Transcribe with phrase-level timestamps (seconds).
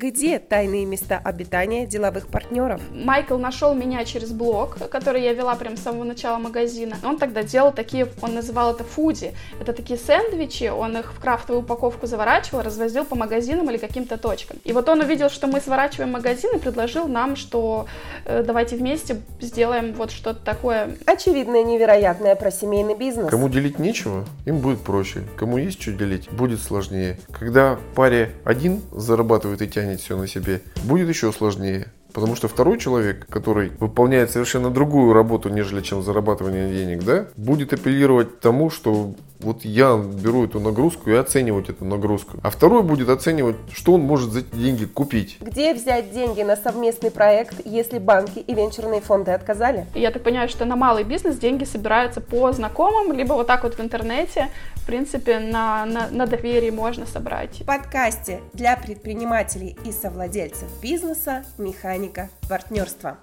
[0.00, 2.80] где тайные места обитания деловых партнеров.
[2.90, 6.96] Майкл нашел меня через блог, который я вела прям с самого начала магазина.
[7.04, 9.34] Он тогда делал такие, он называл это фуди.
[9.60, 14.56] Это такие сэндвичи, он их в крафтовую упаковку заворачивал, развозил по магазинам или каким-то точкам.
[14.64, 17.86] И вот он увидел, что мы сворачиваем магазин и предложил нам, что
[18.24, 20.96] э, давайте вместе сделаем вот что-то такое.
[21.04, 23.28] Очевидное невероятное про семейный бизнес.
[23.28, 25.24] Кому делить нечего, им будет проще.
[25.36, 27.18] Кому есть что делить, будет сложнее.
[27.38, 31.88] Когда паре один зарабатывает и тянет все на себе, будет еще сложнее.
[32.12, 37.72] Потому что второй человек, который выполняет совершенно другую работу, нежели чем зарабатывание денег, да, будет
[37.72, 42.38] апеллировать тому, что вот я беру эту нагрузку и оценивать эту нагрузку.
[42.42, 45.38] А второй будет оценивать, что он может за эти деньги купить.
[45.40, 49.86] Где взять деньги на совместный проект, если банки и венчурные фонды отказали?
[49.94, 53.76] Я так понимаю, что на малый бизнес деньги собираются по знакомым, либо вот так вот
[53.76, 54.48] в интернете.
[54.76, 57.60] В принципе, на, на, на доверии можно собрать.
[57.60, 63.18] В подкасте для предпринимателей и совладельцев бизнеса «Механика партнерства».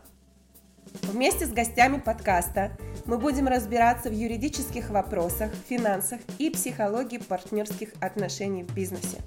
[1.03, 2.71] Вместе с гостями подкаста
[3.07, 9.17] мы будем разбираться в юридических вопросах, финансах и психологии партнерских отношений в бизнесе.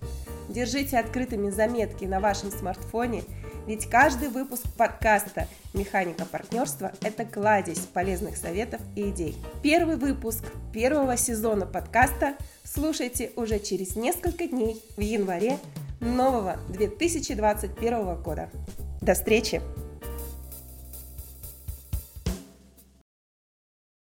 [0.49, 3.23] Держите открытыми заметки на вашем смартфоне,
[3.67, 9.37] ведь каждый выпуск подкаста «Механика партнерства»– это кладезь полезных советов и идей.
[9.63, 12.35] Первый выпуск первого сезона подкаста
[12.65, 15.59] слушайте уже через несколько дней в январе
[16.01, 18.51] нового 2021 года.
[19.01, 19.63] До встречи!